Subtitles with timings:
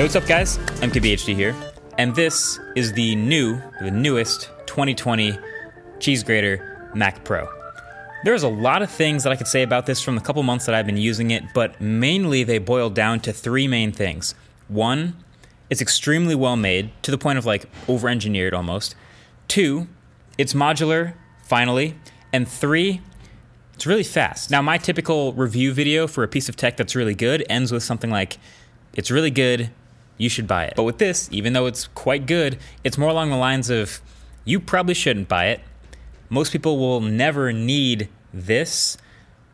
[0.00, 0.56] Hey, what's up, guys?
[0.80, 1.54] MKBHD here,
[1.98, 5.38] and this is the new, the newest 2020
[5.98, 7.46] Cheese Grater Mac Pro.
[8.24, 10.64] There's a lot of things that I could say about this from the couple months
[10.64, 14.34] that I've been using it, but mainly they boil down to three main things.
[14.68, 15.22] One,
[15.68, 18.94] it's extremely well made, to the point of like over engineered almost.
[19.48, 19.86] Two,
[20.38, 21.12] it's modular,
[21.42, 21.94] finally.
[22.32, 23.02] And three,
[23.74, 24.50] it's really fast.
[24.50, 27.82] Now, my typical review video for a piece of tech that's really good ends with
[27.82, 28.38] something like,
[28.94, 29.70] it's really good,
[30.20, 30.74] you should buy it.
[30.76, 34.02] But with this, even though it's quite good, it's more along the lines of,
[34.44, 35.60] you probably shouldn't buy it.
[36.28, 38.98] Most people will never need this,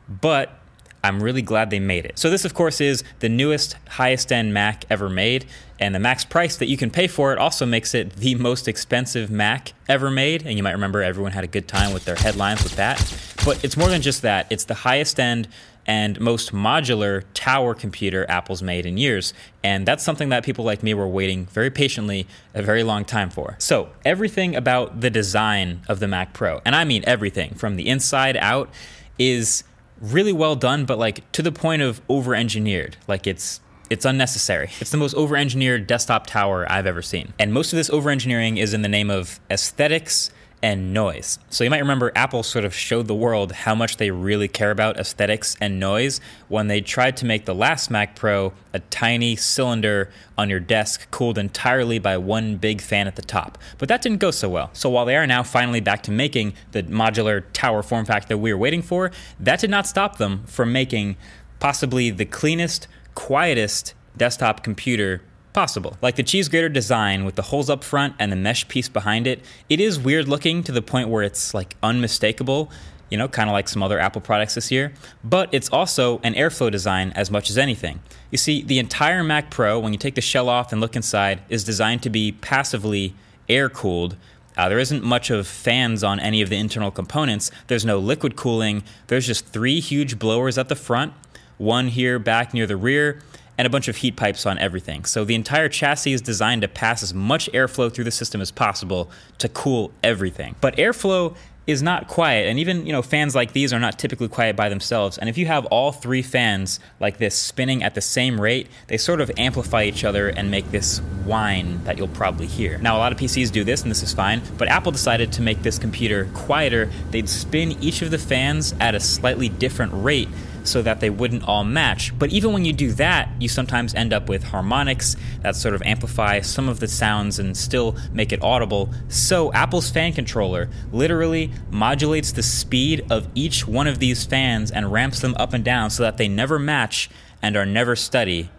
[0.09, 0.59] but
[1.05, 2.19] I'm really glad they made it.
[2.19, 5.47] So this, of course, is the newest, highest end Mac ever made,
[5.79, 8.67] and the max price that you can pay for it also makes it the most
[8.67, 10.45] expensive Mac ever made.
[10.45, 12.99] And you might remember everyone had a good time with their headlines with that.
[13.45, 14.47] But it's more than just that.
[14.51, 15.47] It's the highest end
[15.87, 19.33] and most modular tower computer Apple's made in years.
[19.63, 23.31] And that's something that people like me were waiting very patiently a very long time
[23.31, 23.57] for.
[23.59, 27.89] So, everything about the design of the Mac Pro, and I mean everything from the
[27.89, 28.71] inside out,
[29.19, 29.65] is
[30.01, 32.97] really well done, but like to the point of over engineered.
[33.07, 34.71] Like it's it's unnecessary.
[34.81, 37.33] It's the most over engineered desktop tower I've ever seen.
[37.39, 40.31] And most of this over engineering is in the name of aesthetics
[40.63, 41.39] and noise.
[41.51, 44.71] So you might remember Apple sort of showed the world how much they really care
[44.71, 49.37] about aesthetics and noise when they tried to make the last Mac Pro a tiny
[49.37, 53.59] cylinder on your desk cooled entirely by one big fan at the top.
[53.79, 54.71] But that didn't go so well.
[54.73, 58.39] So while they are now finally back to making the modular tower form factor that
[58.39, 61.17] we were waiting for, that did not stop them from making
[61.59, 65.23] possibly the cleanest, quietest desktop computer
[65.57, 65.97] possible.
[66.03, 69.27] Like the cheese grater design with the holes up front and the mesh piece behind
[69.27, 69.41] it,
[69.71, 72.71] it is weird looking to the point where it's like unmistakable,
[73.09, 74.93] you know, kind of like some other Apple products this year,
[75.25, 78.01] but it's also an airflow design as much as anything.
[78.31, 81.41] You see, the entire Mac Pro, when you take the shell off and look inside,
[81.49, 83.15] is designed to be passively
[83.49, 84.15] air cooled.
[84.59, 87.51] Uh, there isn't much of fans on any of the internal components.
[87.69, 88.83] There's no liquid cooling.
[89.07, 91.15] There's just three huge blowers at the front,
[91.57, 93.23] one here back near the rear,
[93.59, 95.05] and a bunch of heat pipes on everything.
[95.05, 98.51] So the entire chassis is designed to pass as much airflow through the system as
[98.51, 100.57] possible to cool everything.
[100.61, 101.37] But airflow
[101.67, 104.69] is not quiet and even you know fans like these are not typically quiet by
[104.69, 108.69] themselves and if you have all three fans like this spinning at the same rate
[108.87, 112.97] they sort of amplify each other and make this whine that you'll probably hear now
[112.97, 115.61] a lot of pcs do this and this is fine but apple decided to make
[115.63, 120.29] this computer quieter they'd spin each of the fans at a slightly different rate
[120.67, 122.17] so that they wouldn't all match.
[122.19, 125.83] But even when you do that, you sometimes end up with harmonics that sort of
[125.83, 128.93] amplify some of the sounds and still make it audible.
[129.09, 134.93] So Apple's fan controller literally modulates the speed of each one of these fans and
[134.93, 137.11] ramps them up and down so that they never match
[137.43, 138.51] and are never steady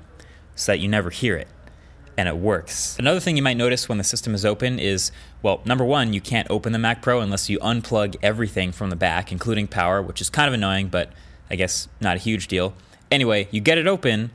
[0.56, 1.48] so that you never hear it
[2.18, 2.98] and it works.
[2.98, 5.12] Another thing you might notice when the system is open is
[5.44, 8.96] well, number one, you can't open the Mac Pro unless you unplug everything from the
[8.96, 11.12] back, including power, which is kind of annoying, but
[11.50, 12.74] I guess not a huge deal.
[13.12, 14.32] Anyway, you get it open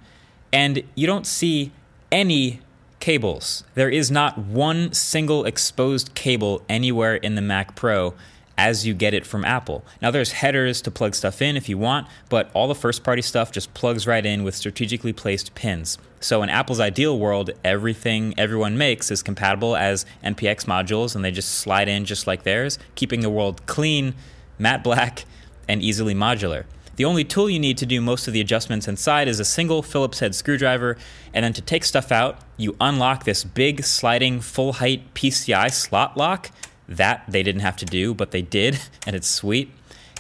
[0.52, 1.72] and you don't see
[2.10, 2.60] any
[3.00, 3.64] cables.
[3.74, 8.14] There is not one single exposed cable anywhere in the Mac Pro
[8.56, 9.84] as you get it from Apple.
[10.00, 13.22] Now there's headers to plug stuff in if you want, but all the first party
[13.22, 15.98] stuff just plugs right in with strategically placed pins.
[16.20, 21.32] So in Apple's ideal world, everything everyone makes is compatible as MPX modules and they
[21.32, 24.14] just slide in just like theirs, keeping the world clean,
[24.58, 25.24] matte black,
[25.66, 26.64] and easily modular.
[26.97, 29.82] The only tool you need to do most of the adjustments inside is a single
[29.82, 30.98] Phillips head screwdriver,
[31.32, 36.16] and then to take stuff out, you unlock this big sliding full height PCI slot
[36.16, 36.50] lock.
[36.88, 39.70] That they didn't have to do, but they did, and it's sweet.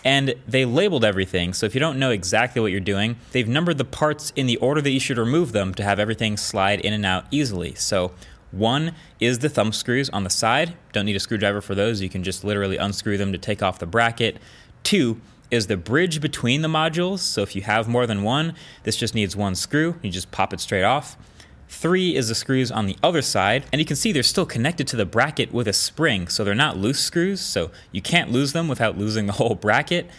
[0.04, 3.78] And they labeled everything, so if you don't know exactly what you're doing, they've numbered
[3.78, 6.92] the parts in the order that you should remove them to have everything slide in
[6.92, 7.74] and out easily.
[7.74, 8.12] So
[8.50, 10.74] one is the thumb screws on the side.
[10.92, 12.00] Don't need a screwdriver for those.
[12.00, 14.38] You can just literally unscrew them to take off the bracket.
[14.82, 15.20] Two
[15.52, 17.18] is the bridge between the modules.
[17.20, 19.96] So if you have more than one, this just needs one screw.
[20.02, 21.16] You just pop it straight off.
[21.68, 24.86] Three is the screws on the other side, and you can see they're still connected
[24.88, 28.52] to the bracket with a spring, so they're not loose screws, so you can't lose
[28.52, 30.10] them without losing the whole bracket.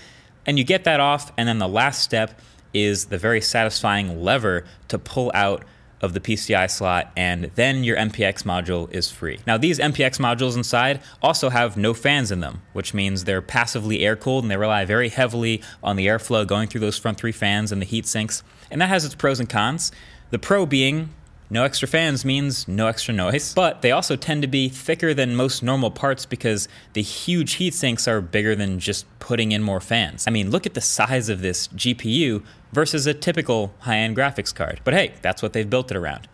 [0.46, 2.40] And you get that off, and then the last step
[2.74, 5.64] is the very satisfying lever to pull out
[6.04, 9.40] of the PCI slot, and then your MPX module is free.
[9.48, 14.02] Now, these MPX modules inside also have no fans in them, which means they're passively
[14.02, 17.32] air cooled and they rely very heavily on the airflow going through those front three
[17.32, 18.44] fans and the heat sinks.
[18.70, 19.92] And that has its pros and cons.
[20.30, 21.10] The pro being
[21.54, 25.36] no extra fans means no extra noise, but they also tend to be thicker than
[25.36, 29.80] most normal parts because the huge heat sinks are bigger than just putting in more
[29.80, 30.26] fans.
[30.28, 34.54] I mean, look at the size of this GPU versus a typical high end graphics
[34.54, 34.82] card.
[34.84, 36.28] But hey, that's what they've built it around.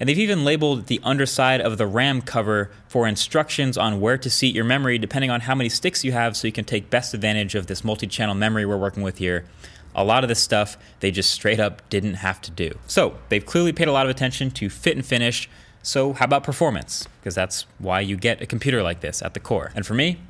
[0.00, 4.30] And they've even labeled the underside of the RAM cover for instructions on where to
[4.30, 7.14] seat your memory depending on how many sticks you have so you can take best
[7.14, 9.44] advantage of this multi channel memory we're working with here.
[9.94, 12.78] A lot of this stuff they just straight up didn't have to do.
[12.86, 15.48] So they've clearly paid a lot of attention to fit and finish.
[15.82, 17.08] So, how about performance?
[17.20, 19.72] Because that's why you get a computer like this at the core.
[19.74, 20.20] And for me,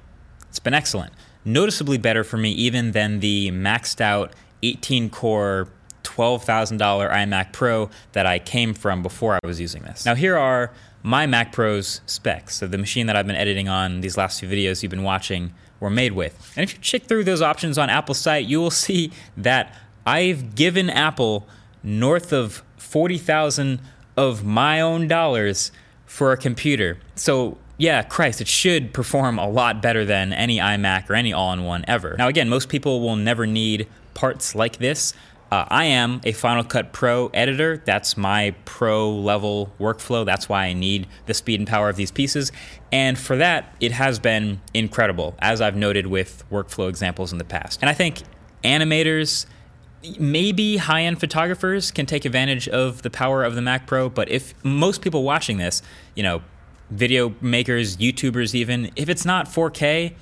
[0.49, 1.13] it's been excellent.
[1.45, 4.33] Noticeably better for me even than the maxed out
[4.63, 5.69] 18 core
[6.09, 10.05] $12,000 iMac Pro that I came from before I was using this.
[10.05, 10.73] Now, here are
[11.03, 12.57] my Mac Pro's specs.
[12.57, 15.53] So, the machine that I've been editing on these last few videos you've been watching
[15.81, 16.53] were made with.
[16.57, 19.75] And if you check through those options on Apple's site, you will see that
[20.07, 21.47] I've given Apple
[21.83, 23.81] north of 40,000
[24.17, 25.71] of my own dollars
[26.07, 26.99] for a computer.
[27.15, 31.53] So, yeah, Christ, it should perform a lot better than any iMac or any all
[31.53, 32.17] in one ever.
[32.19, 35.15] Now, again, most people will never need parts like this.
[35.51, 37.83] Uh, I am a Final Cut Pro editor.
[37.85, 40.27] That's my pro level workflow.
[40.27, 42.53] That's why I need the speed and power of these pieces.
[42.93, 47.45] And for that, it has been incredible, as I've noted with workflow examples in the
[47.45, 47.81] past.
[47.81, 48.23] And I think
[48.63, 49.47] animators,
[50.19, 54.11] maybe high end photographers can take advantage of the power of the Mac Pro.
[54.11, 55.81] But if most people watching this,
[56.15, 56.43] you know,
[56.91, 60.13] video makers, YouTubers, even, if it's not 4K,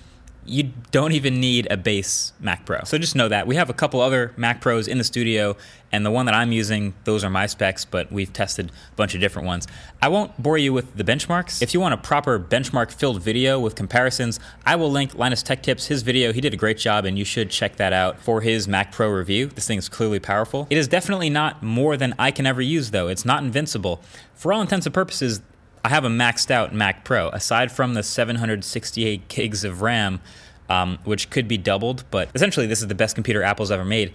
[0.49, 2.81] you don't even need a base Mac Pro.
[2.85, 3.47] So just know that.
[3.47, 5.57] We have a couple other Mac Pros in the studio,
[5.93, 9.15] and the one that I'm using, those are my specs, but we've tested a bunch
[9.15, 9.67] of different ones.
[10.03, 11.63] I won't bore you with the benchmarks.
[11.63, 15.63] If you want a proper benchmark filled video with comparisons, I will link Linus Tech
[15.63, 16.33] Tips, his video.
[16.33, 19.11] He did a great job, and you should check that out for his Mac Pro
[19.11, 19.47] review.
[19.47, 20.67] This thing is clearly powerful.
[20.71, 23.09] It is definitely not more than I can ever use, though.
[23.09, 24.01] It's not invincible.
[24.35, 25.41] For all intents and purposes,
[25.87, 27.29] I have a maxed out Mac Pro.
[27.29, 30.21] Aside from the 768 gigs of RAM,
[30.69, 34.13] um, which could be doubled, but essentially this is the best computer Apple's ever made.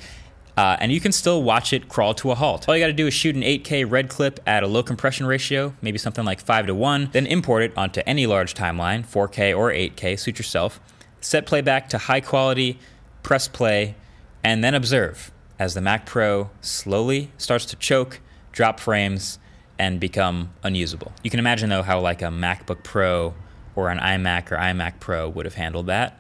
[0.57, 2.68] Uh, and you can still watch it crawl to a halt.
[2.68, 5.25] All you got to do is shoot an 8K red clip at a low compression
[5.25, 9.57] ratio, maybe something like 5 to 1, then import it onto any large timeline, 4K
[9.57, 10.81] or 8K, suit yourself.
[11.21, 12.79] Set playback to high quality,
[13.24, 13.95] press play,
[14.44, 18.19] and then observe as the Mac Pro slowly starts to choke,
[18.51, 19.39] drop frames,
[19.81, 21.12] and become unusable.
[21.24, 23.33] You can imagine though how like a MacBook Pro
[23.75, 26.19] or an iMac or iMac Pro would have handled that.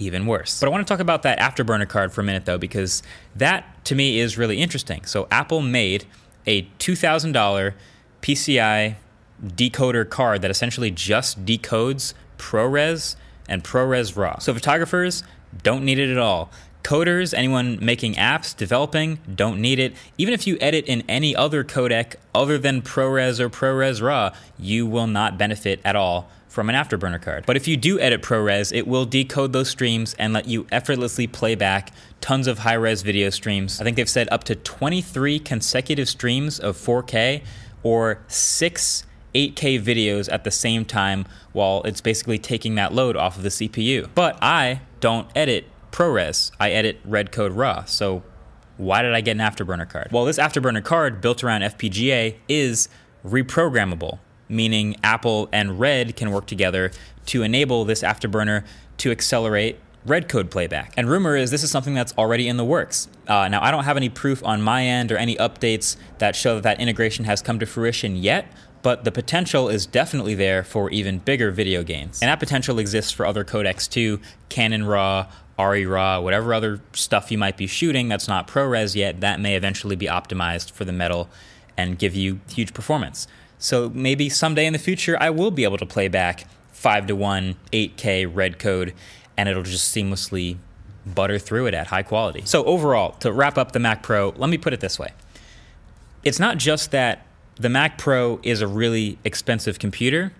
[0.00, 0.58] Even worse.
[0.58, 3.04] But I want to talk about that afterburner card for a minute though, because
[3.36, 5.04] that to me is really interesting.
[5.04, 6.04] So Apple made
[6.48, 7.74] a $2,000
[8.22, 8.96] PCI
[9.40, 13.14] decoder card that essentially just decodes ProRes
[13.48, 14.38] and ProRes RAW.
[14.38, 15.22] So photographers
[15.62, 16.50] don't need it at all.
[16.86, 19.92] Coders, anyone making apps, developing, don't need it.
[20.18, 24.86] Even if you edit in any other codec other than ProRes or ProRes RAW, you
[24.86, 27.44] will not benefit at all from an Afterburner card.
[27.44, 31.26] But if you do edit ProRes, it will decode those streams and let you effortlessly
[31.26, 33.80] play back tons of high res video streams.
[33.80, 37.42] I think they've said up to 23 consecutive streams of 4K
[37.82, 39.04] or six
[39.34, 43.48] 8K videos at the same time while it's basically taking that load off of the
[43.48, 44.08] CPU.
[44.14, 46.52] But I don't edit ProRes.
[46.60, 47.84] I edit REDCODE RAW.
[47.84, 48.22] So
[48.76, 50.08] why did I get an Afterburner card?
[50.12, 52.90] Well, this Afterburner card built around FPGA is
[53.24, 56.90] reprogrammable, meaning Apple and Red can work together
[57.26, 58.64] to enable this Afterburner
[58.98, 60.92] to accelerate REDCODE playback.
[60.98, 63.08] And rumor is this is something that's already in the works.
[63.26, 66.56] Uh, now, I don't have any proof on my end or any updates that show
[66.56, 70.90] that that integration has come to fruition yet, but the potential is definitely there for
[70.90, 72.20] even bigger video games.
[72.22, 75.26] And that potential exists for other codecs too Canon RAW,
[75.58, 79.56] ARRI RAW, whatever other stuff you might be shooting that's not ProRes yet, that may
[79.56, 81.28] eventually be optimized for the metal
[81.76, 83.26] and give you huge performance.
[83.58, 87.16] So maybe someday in the future, I will be able to play back 5 to
[87.16, 88.92] 1, 8K REDCODE,
[89.36, 90.58] and it'll just seamlessly
[91.06, 92.42] butter through it at high quality.
[92.44, 95.12] So, overall, to wrap up the Mac Pro, let me put it this way
[96.22, 100.32] it's not just that the Mac Pro is a really expensive computer,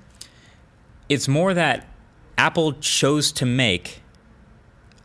[1.09, 1.87] it's more that
[2.37, 4.03] Apple chose to make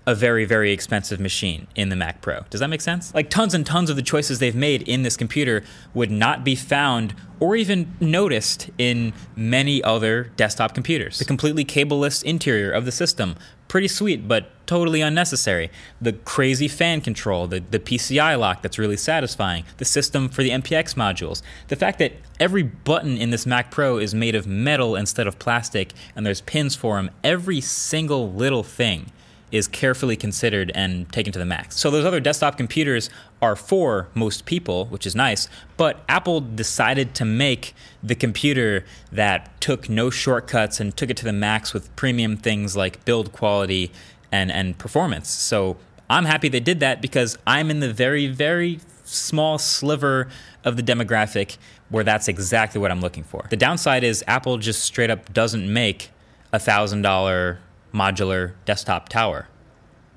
[0.07, 2.41] a very, very expensive machine in the Mac Pro.
[2.49, 3.13] Does that make sense?
[3.13, 6.55] Like tons and tons of the choices they've made in this computer would not be
[6.55, 11.19] found or even noticed in many other desktop computers.
[11.19, 13.35] The completely cableless interior of the system,
[13.67, 15.69] pretty sweet, but totally unnecessary.
[15.99, 20.49] The crazy fan control, the, the PCI lock that's really satisfying, the system for the
[20.49, 24.95] MPX modules, the fact that every button in this Mac Pro is made of metal
[24.95, 29.11] instead of plastic and there's pins for them, every single little thing
[29.51, 31.77] is carefully considered and taken to the max.
[31.77, 33.09] So those other desktop computers
[33.41, 39.59] are for most people, which is nice, but Apple decided to make the computer that
[39.61, 43.91] took no shortcuts and took it to the max with premium things like build quality
[44.31, 45.29] and and performance.
[45.29, 45.77] So
[46.09, 50.29] I'm happy they did that because I'm in the very very small sliver
[50.63, 51.57] of the demographic
[51.89, 53.45] where that's exactly what I'm looking for.
[53.49, 56.11] The downside is Apple just straight up doesn't make
[56.53, 57.57] a $1,000
[57.93, 59.47] modular desktop tower.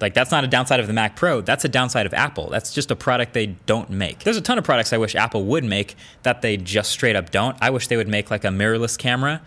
[0.00, 2.50] Like that's not a downside of the Mac Pro, that's a downside of Apple.
[2.50, 4.20] That's just a product they don't make.
[4.20, 7.30] There's a ton of products I wish Apple would make that they just straight up
[7.30, 7.56] don't.
[7.60, 9.40] I wish they would make like a mirrorless camera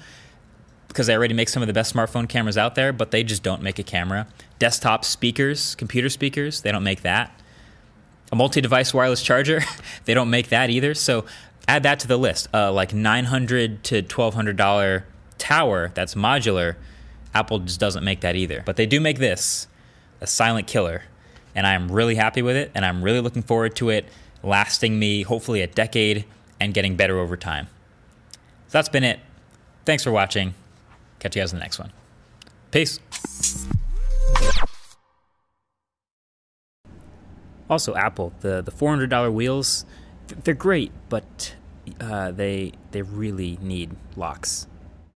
[0.88, 3.43] because they already make some of the best smartphone cameras out there, but they just
[3.43, 4.25] don't make a camera.
[4.57, 7.39] Desktop speakers, computer speakers, they don't make that.
[8.31, 9.62] A multi-device wireless charger,
[10.05, 10.93] they don't make that either.
[10.93, 11.25] So
[11.67, 12.48] add that to the list.
[12.53, 15.05] Uh, like 900 to 1200 dollar
[15.38, 16.77] tower that's modular.
[17.38, 18.63] Apple just doesn't make that either.
[18.65, 19.67] But they do make this
[20.22, 21.03] a silent killer.
[21.53, 24.06] And I am really happy with it, and I'm really looking forward to it
[24.44, 26.25] lasting me hopefully a decade
[26.60, 27.67] and getting better over time.
[28.67, 29.20] So that's been it.
[29.86, 30.53] Thanks for watching.
[31.20, 31.91] Catch you guys in the next one.
[32.72, 33.00] Peace.
[37.70, 39.86] Also, Apple, the, the $400 wheels,
[40.44, 41.56] they're great, but
[42.00, 44.67] uh, they, they really need locks.